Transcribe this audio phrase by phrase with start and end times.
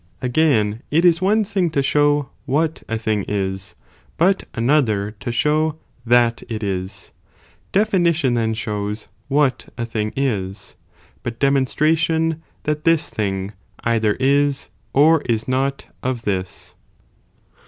[0.19, 0.81] Again, or mnDihci.
[0.89, 3.75] it is one thing to show what a thing is,
[4.17, 5.77] but an ^^p"^' I show
[6.09, 7.11] thai it is,
[7.71, 10.57] definition then shows what wimtiivon ing b,
[11.21, 13.53] but demons (ration tliat this thing,
[13.83, 16.73] either "'*''""'<"'■" is or is not of this.